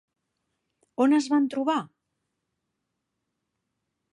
[1.05, 1.77] On es van trobar?